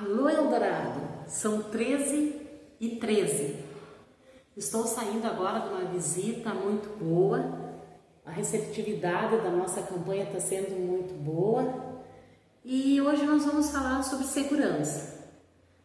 [0.00, 2.40] Alô Eldorado, são 13
[2.78, 3.56] e 13.
[4.56, 7.42] Estou saindo agora de uma visita muito boa.
[8.24, 11.98] A receptividade da nossa campanha está sendo muito boa.
[12.64, 15.32] E hoje nós vamos falar sobre segurança.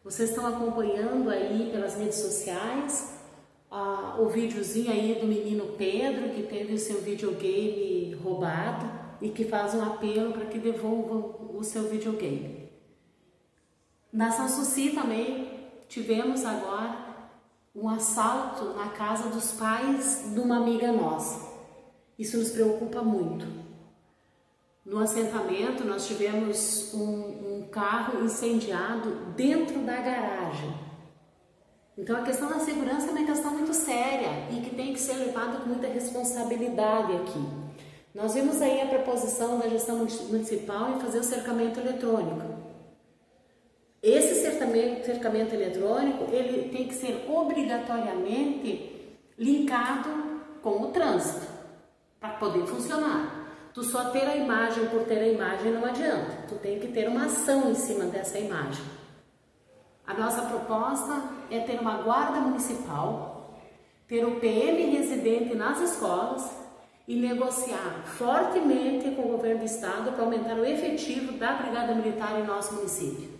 [0.04, 3.18] Vocês estão acompanhando aí pelas redes sociais
[4.20, 8.88] o videozinho aí do menino Pedro que teve o seu videogame roubado
[9.20, 12.73] e que faz um apelo para que devolvam o seu videogame.
[14.14, 15.50] Na Sanssouci também
[15.88, 16.96] tivemos agora
[17.74, 21.52] um assalto na casa dos pais de uma amiga nossa.
[22.16, 23.44] Isso nos preocupa muito.
[24.86, 30.72] No assentamento nós tivemos um, um carro incendiado dentro da garagem.
[31.98, 35.14] Então a questão da segurança é uma questão muito séria e que tem que ser
[35.14, 37.44] levada com muita responsabilidade aqui.
[38.14, 42.73] Nós vimos aí a proposição da gestão municipal em fazer o cercamento eletrônico.
[45.04, 50.10] Cercamento eletrônico, ele tem que ser obrigatoriamente linkado
[50.62, 51.46] com o trânsito
[52.18, 53.44] para poder funcionar.
[53.72, 56.44] Tu só ter a imagem por ter a imagem não adianta.
[56.48, 58.84] Tu tem que ter uma ação em cima dessa imagem.
[60.06, 63.58] A nossa proposta é ter uma guarda municipal,
[64.06, 66.48] ter o PM residente nas escolas
[67.06, 72.38] e negociar fortemente com o governo do estado para aumentar o efetivo da Brigada Militar
[72.38, 73.33] em nosso município.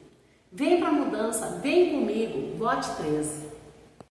[0.57, 3.43] Vem para a mudança, vem comigo, vote 13.